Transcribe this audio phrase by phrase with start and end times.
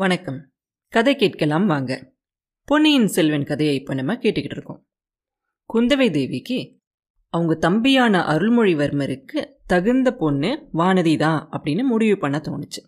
[0.00, 0.50] வணக்கம்.
[0.88, 2.12] கதை கேட்கலாம் வாங்க.
[2.64, 4.86] பொன்னியின் செல்வன் கதையை இப்போ நம்ம கேட்டுக்கிட்டு இருக்கோம்.
[5.74, 6.76] குந்தவை தேவிக்கு
[7.28, 12.80] அவங்க தம்பியான அருள்மொழிவர்மருக்கு தகுந்த பொண்ணு வானதி தான் அப்படின்னு முடிவு பண்ண தோணுச்சு.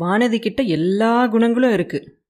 [0.00, 2.20] வானதி கிட்ட எல்லா குணங்களும் இருக்கு.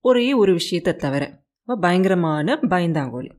[0.00, 3.30] ஒரே ஒரு விஷயத்தை தவிர அவ பயங்கரமான பயந்தாங்கோலி.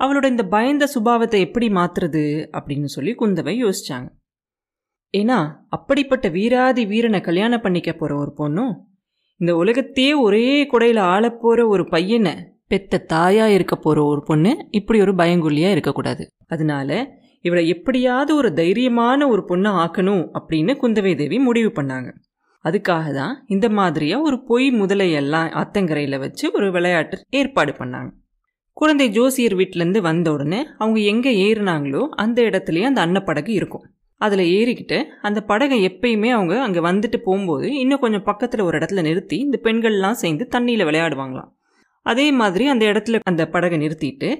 [0.00, 4.08] அவளோட இந்த பயந்த சுபாவத்தை எப்படி மாத்துறது அப்படின்னு சொல்லி குந்தவை யோசிச்சாங்க.
[5.16, 8.90] ஏன்னா அப்படிப்பட்ட வீராதி வீரனை கல்யாணம் பண்ணிக்க போகிற ஒரு பொண்ணும்
[9.42, 12.32] இந்த உலகத்தையே ஒரே குடையில் ஆளப்போகிற ஒரு பையனை
[12.66, 16.24] பெத்த தாயா இருக்க போகிற ஒரு பொண்ணு இப்படி ஒரு பயங்குள்ளியாக இருக்கக்கூடாது.
[16.46, 16.90] அதனால
[17.40, 22.10] இவளை எப்படியாவது ஒரு தைரியமான ஒரு பொண்ணை ஆக்கணும் அப்படின்னு குந்தவை தேவி முடிவு பண்ணாங்க.
[22.64, 28.10] அதுக்காக தான் இந்த மாதிரியாக ஒரு பொய் முதலையெல்லாம் அத்தங்கரையில் வச்சு ஒரு விளையாட்டு ஏற்பாடு பண்ணாங்க.
[28.76, 33.84] குழந்தை ஜோசியர் வீட்டிலேருந்து வந்த உடனே அவங்க எங்கே ஏறினாங்களோ அந்த இடத்துலையே அந்த அன்னப்படகு இருக்கும்.
[34.22, 39.36] அதில் ஏறிக்கிட்டு அந்த படகை எப்பயுமே அவங்க அங்கே வந்துட்டு போகும்போது இன்னும் கொஞ்சம் பக்கத்தில் ஒரு இடத்துல நிறுத்தி
[39.38, 41.50] இந்த பெண்கள்லாம் சேர்ந்து தண்ணியில் விளையாடுவாங்களாம்.
[42.06, 44.30] அதே மாதிரி அந்த இடத்துல அந்த படகை நிறுத்திட்டு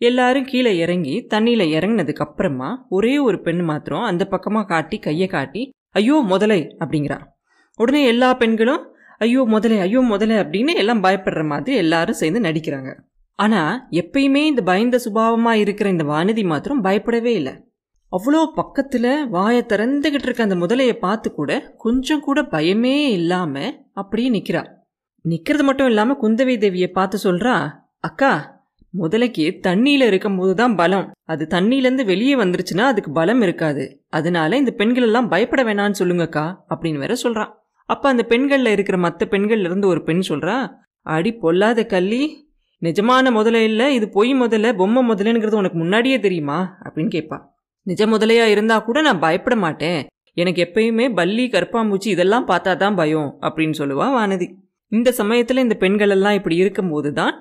[0.00, 5.62] எல்லாரும் கீழே இறங்கி தண்ணியில் இறங்கினதுக்கு அப்புறமா ஒரே ஒரு பெண் மாத்திரம் அந்த பக்கமாக காட்டி கையை காட்டி
[5.94, 6.60] ஐயோ முதலை!
[6.80, 7.18] அப்படிங்கிறா.
[7.80, 8.82] உடனே எல்லா பெண்களும்
[9.20, 10.36] ஐயோ முதலை ஐயோ முதலை!
[10.42, 12.90] அப்படின்னு எல்லாம் பயப்படுற மாதிரி எல்லாரும் சேர்ந்து நடிக்கிறாங்க.
[13.38, 17.54] ஆனால் எப்பயுமே இந்த பயந்த சுபாவமாக இருக்கிற இந்த வானதி மாத்திரம் பயப்படவே இல்லை.
[18.12, 24.62] அவ்வளோ பக்கத்தில் வாயை திறந்துகிட்டு இருக்க அந்த முதலையை பார்த்து கூட கொஞ்சம் கூட பயமே இல்லாமல் அப்படியே நிற்கிறா
[25.22, 28.56] நிற்கிறது மட்டும் இல்லாமல் குந்தவை தேவியை பார்த்து சொல்கிறா அக்கா
[28.98, 31.12] முதலைக்கு தண்ணியில் இருக்கும்போது தான் பலம்.
[31.24, 34.02] அது தண்ணியிலேருந்து வெளியே வந்துருச்சுன்னா அதுக்கு பலம் இருக்காது.
[34.08, 39.26] அதனால இந்த பெண்கள் எல்லாம் பயப்பட வேணான்னு சொல்லுங்கக்கா அப்படின்னு வேற சொல்கிறான் அப்போ அந்த பெண்களில் இருக்கிற மற்ற
[39.30, 40.70] பெண்கள்ல இருந்து ஒரு பெண் சொல்கிறா
[41.02, 42.22] அடி பொல்லாத கள்ளி
[42.82, 46.78] நிஜமான முதல்ல இல்லை இது பொய் முதல்ல பொம்மை முதலேங்கிறது உனக்கு முன்னாடியே தெரியுமா?
[46.84, 47.56] அப்படின்னு கேட்பா
[47.88, 50.00] நிஜ முதலையா இருந்தா கூட நான் பயப்பட மாட்டேன்.
[50.32, 54.46] எனக்கு எப்பயுமே பல்லி கருப்பாம்பூச்சி இதெல்லாம் பார்த்தா தான் பயம் அப்படின்னு சொல்லுவா வானதி.
[54.92, 57.34] இந்த சமயத்தில் இந்த பெண்கள் எல்லாம் இப்படி இருக்கும்போது தான்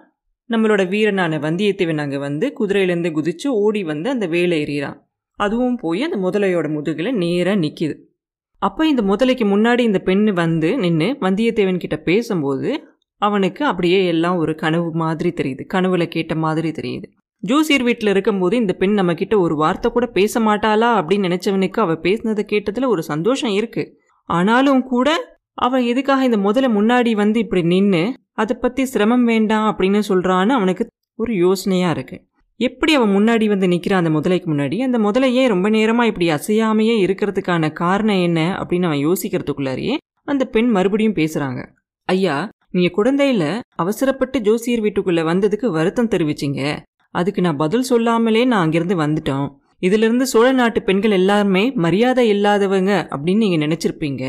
[0.50, 4.98] நம்மளோட வீரனான வந்தியத்தேவன் அங்கே வந்து குதிரையிலேருந்து குதிச்சு ஓடி வந்து அந்த வேலை எறிகிறான்
[5.40, 7.96] அதுவும் போய் அந்த முதலையோட முதுகில் நேராக நிற்கிது
[8.62, 12.70] அப்போ இந்த முதலைக்கு முன்னாடி இந்த பெண்ணு வந்து நின்று வந்தியத்தேவன் கிட்ட பேசும்போது
[13.22, 15.64] அவனுக்கு அப்படியே எல்லாம் ஒரு கனவு மாதிரி தெரியுது.
[15.74, 17.08] கனவுல கேட்ட மாதிரி தெரியுது.
[17.44, 22.04] ஜோசியர் வீட்டில் இருக்கும்போது இந்த பெண் நம்ம கிட்ட ஒரு வார்த்தை கூட பேச மாட்டாளா அப்படின்னு நினைச்சவனுக்கு அவள்
[22.04, 23.84] பேசினதை கேட்டதில் ஒரு சந்தோஷம் இருக்கு.
[24.30, 25.10] ஆனாலும் கூட
[25.58, 28.02] அவன் எதுக்காக இந்த முதல்ல முன்னாடி வந்து இப்படி நின்று
[28.34, 30.84] அதை பற்றி சிரமம் வேண்டாம் அப்படின்னு சொல்கிறான்னு அவனுக்கு
[31.16, 32.18] ஒரு யோசனையாக இருக்கு.
[32.60, 34.78] எப்படி அவன் முன்னாடி வந்து நிற்கிறான் அந்த முதலைக்கு முன்னாடி?
[34.82, 41.18] அந்த முதலையே ரொம்ப நேரமாக இப்படி அசையாமையே இருக்கிறதுக்கான காரணம் என்ன அப்படின்னு அவன் யோசிக்கிறதுக்குள்ளாரியே அந்த பெண் மறுபடியும்
[41.22, 41.62] பேசுகிறாங்க
[42.10, 42.36] ஐயா
[42.72, 43.44] நீங்கள் குழந்தையில
[43.76, 46.62] அவசரப்பட்டு ஜோசியர் வீட்டுக்குள்ளே வந்ததுக்கு வருத்தம் தெரிவிச்சிங்க.
[47.20, 49.48] அதுக்கு நான் பதில் சொல்லாமலே நான் அங்கிருந்து வந்துட்டோம்.
[49.86, 54.24] இதிலிருந்து சோழ நாட்டு பெண்கள் எல்லாருமே மரியாதை இல்லாதவங்க அப்படின்னு நீங்கள் நினச்சிருப்பீங்க.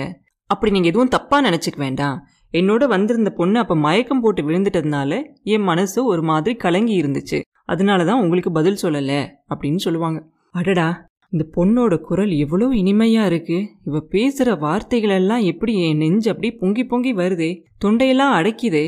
[0.50, 2.18] அப்படி நீங்கள் எதுவும் தப்பாக நினச்சிக்க வேண்டாம்.
[2.58, 5.12] என்னோட வந்திருந்த பொண்ணு அப்போ மயக்கம் போட்டு விழுந்துட்டதுனால
[5.54, 7.38] என் மனசு ஒரு மாதிரி கலங்கி இருந்துச்சு.
[7.72, 9.20] அதனால தான் உங்களுக்கு பதில் சொல்லலை
[9.52, 10.20] அப்படின்னு சொல்லுவாங்க.
[10.58, 10.88] அடடா
[11.32, 17.12] இந்த பொண்ணோட குரல் எவ்வளோ இனிமையாக இருக்குது இவ பேசுகிற வார்த்தைகளெல்லாம் எப்படி என் நெஞ்சு அப்படி பொங்கி பொங்கி
[17.14, 17.50] வருதே.
[17.84, 18.86] தொண்டையெல்லாம் அடைக்குதே.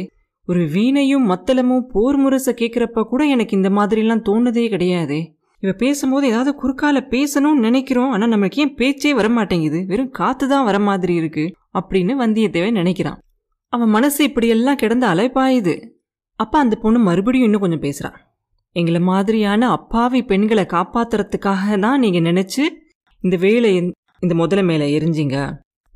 [0.48, 5.18] ஒரு வீணையும் மத்தளமும் போர் முரச கேட்குறப்ப கூட எனக்கு இந்த மாதிரிலாம் தோணுதே கிடையாது.
[5.62, 9.80] இவ பேசும்போது ஏதாவது குறுக்கால பேசணும்னு நினைக்கிறோம் ஆனால் நமக்கு ஏன் பேச்சே வரமாட்டேங்குது?
[9.86, 11.44] வெறும் காத்து தான் வர மாதிரி இருக்கு
[11.78, 13.18] அப்படின்னு வந்தியத்தேவன் நினைக்கிறான்.
[13.72, 15.74] அவன் மனசு இப்படியெல்லாம் கிடந்து அலைப்பாயுது
[16.40, 18.16] அப்பா அந்த பொண்ணு மறுபடியும் இன்னும் கொஞ்சம் பேசுறான்
[18.76, 22.64] எங்களை மாதிரியான அப்பாவி பெண்களை காப்பாத்துறதுக்காக தான் நீங்க நினைச்சு
[23.24, 23.70] இந்த வேலை
[24.20, 25.36] இந்த முதல மேல எரிஞ்சிங்க?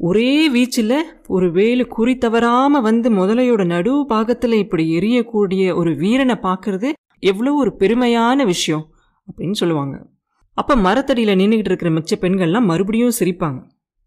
[0.06, 6.88] ஒரே வீச்சில் ஒரு வேலு குறி தவறாமல் வந்து முதலையோட நடுவு பாகத்தில் இப்படி எரியக்கூடிய ஒரு வீரனை பார்க்கறது
[7.22, 8.84] எவ்வளோ ஒரு பெருமையான விஷயம்
[9.28, 9.94] அப்படின்னு சொல்லுவாங்க.
[10.56, 13.60] அப்போ மரத்தடியில் நின்றுக்கிட்டு இருக்கிற மிச்ச பெண்கள்லாம் மறுபடியும் சிரிப்பாங்க.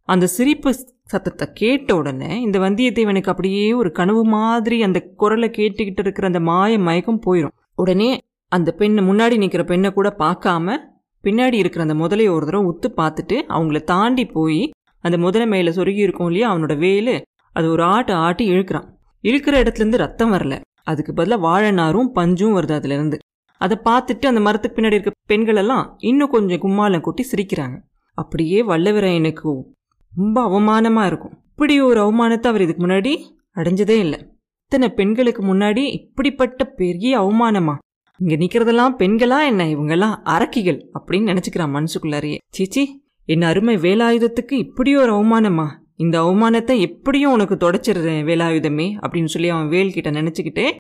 [0.10, 0.72] அந்த சிரிப்பு
[1.04, 6.80] சத்தத்தை கேட்ட உடனே இந்த வந்தியத்தேவனுக்கு அப்படியே ஒரு கனவு மாதிரி அந்த குரலை கேட்டுக்கிட்டு இருக்கிற அந்த மாய
[6.80, 8.12] மயக்கம் போயிடும் உடனே
[8.52, 10.76] அந்த பெண்ணை முன்னாடி நிற்கிற பெண்ணை கூட பார்க்காம
[11.24, 14.62] பின்னாடி இருக்கிற அந்த முதலையை ஒரு தடவை உத்து பார்த்துட்டு அவங்கள தாண்டி போய்
[15.04, 17.16] அந்த முதலை மேலே சொருகி இருக்கும் இல்லையா அவனோட வேலு
[17.54, 18.88] அது ஒரு ஆட்டு ஆட்டி இழுக்கிறான்.
[19.24, 20.56] இழுக்கிற இடத்துல இருந்து ரத்தம் வரல.
[20.84, 23.18] அதுக்கு பதிலாக வாழைநாரும் பஞ்சும் வருது அதுல இருந்து
[23.62, 27.78] அதை பார்த்துட்டு அந்த மரத்துக்கு பின்னாடி இருக்க பெண்கள் எல்லாம் இன்னும் கொஞ்சம் கும்மாலம் கொட்டி சிரிக்கிறாங்க.
[28.18, 29.54] அப்படியே வல்லவரையனுக்கு
[30.16, 31.36] ரொம்ப அவமானமா இருக்கும்.
[31.50, 33.14] இப்படி ஒரு அவமானத்தை அவர் இதுக்கு முன்னாடி
[33.56, 34.20] அடைஞ்சதே இல்லை.
[34.64, 37.76] இத்தனை பெண்களுக்கு முன்னாடி இப்படிப்பட்ட பெரிய அவமானமா?
[38.20, 39.66] இங்க நிக்கிறதெல்லாம் பெண்களா என்ன?
[39.66, 42.38] இவங்கெல்லாம் அரக்கிகள் அப்படின்னு நினைச்சுக்கிறான் மனசுக்குள்ளாரியே.
[42.52, 42.84] சீச்சி
[43.30, 45.66] என் அருமை வேலாயுதத்துக்கு இப்படியோ ஒரு அவமானமா?
[45.96, 50.76] இந்த அவமானத்தை எப்படியும் உனக்கு தொடச்சிடுறேன் வேலாயுதமே அப்படின்னு சொல்லி அவன் வேல் கிட்ட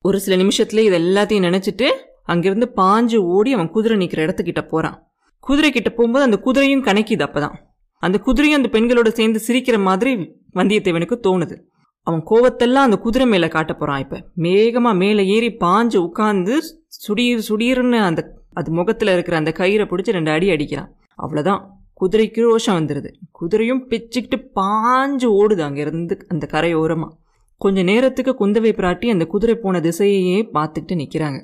[0.00, 1.86] ஒரு சில நிமிஷத்துல இது எல்லாத்தையும் நினச்சிட்டு
[2.22, 5.08] அங்கிருந்து பாஞ்சு ஓடி அவன் குதிரை நிற்கிற இடத்துக்கிட்ட போகிறான்
[5.40, 7.54] குதிரை கிட்ட போகும்போது அந்த குதிரையும் கணக்கிது அப்பதான்.
[7.98, 10.14] அந்த குதிரையும் அந்த பெண்களோட சேர்ந்து சிரிக்கிற மாதிரி
[10.54, 11.56] வந்தியத்தேவனுக்கு தோணுது.
[12.02, 14.24] அவன் கோவத்தெல்லாம் அந்த குதிரை மேலே காட்ட போகிறான் இப்போ.
[14.34, 20.30] வேகமாக மேலே ஏறி பாஞ்சு உட்காந்து சுடீர் சுடீர்னு அந்த அது முகத்தில் இருக்கிற அந்த கயிறை பிடிச்சி ரெண்டு
[20.30, 20.88] அடி அடிக்கிறான்.
[21.22, 23.10] அவ்வளோதான் குதிரைக்கு ரோஷம் வந்துடுது
[23.40, 27.12] குதிரையும் பிச்சுக்கிட்டு பாஞ்சு ஓடுது அங்கேருந்து அந்த கரையோரமாக
[27.60, 31.40] கொஞ்ச நேரத்துக்கு குந்தவை பிராட்டி அந்த குதிரை போன திசையையே பார்த்துக்கிட்டு நிற்கிறாங்க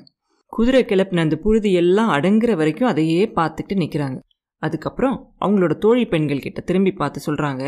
[0.53, 4.19] குதிரை கிளப்பின அந்த புழுதி எல்லாம் அடங்குற வரைக்கும் அதையே பார்த்துக்கிட்டு நிற்கிறாங்க
[4.61, 7.63] அதுக்கப்புறம் அவங்களோட தோழி பெண்கள் கிட்ட திரும்பி பார்த்து சொல்கிறாங்க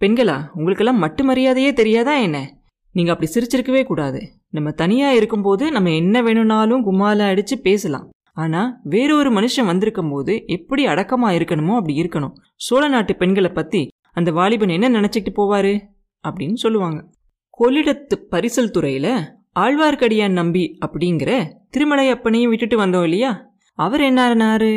[0.00, 2.38] பெண்களா உங்களுக்கெல்லாம் மட்டு மரியாதையே தெரியாதா என்ன?
[2.94, 4.20] நீங்கள் அப்படி சிரிச்சிருக்கவே கூடாது.
[4.50, 8.06] நம்ம தனியாக இருக்கும்போது நம்ம என்ன வேணும்னாலும் கும்மால அடித்து பேசலாம்.
[8.40, 12.34] ஆனால் வேறொரு மனுஷன் வந்திருக்கும் போது எப்படி அடக்கமாக இருக்கணுமோ அப்படி இருக்கணும்.
[12.56, 13.82] சோழ நாட்டு பெண்களை பற்றி
[14.12, 15.74] அந்த வாலிபன் என்ன நினச்சிக்கிட்டு போவாரு?
[16.24, 16.98] அப்படின்னு சொல்லுவாங்க.
[17.58, 19.12] கொள்ளிடத்து பரிசல் துறையில்
[19.60, 21.30] ஆழ்வார்க்கடியான் நம்பி அப்படிங்கிற
[21.76, 23.32] திருமலையப்பனையும் விட்டுட்டு வந்தோம் இல்லையா?
[23.78, 24.72] அவர் என்னாருனாரு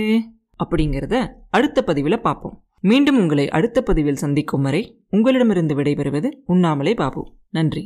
[0.63, 1.15] அப்படிங்கிறத
[1.49, 2.57] அடுத்த பதிவில் பார்ப்போம்.
[2.83, 7.21] மீண்டும் உங்களை அடுத்த பதிவில் சந்திக்கும் வரை உங்களிடமிருந்து விடைபெறுவது உண்ணாமலே பாபு.
[7.49, 7.83] நன்றி.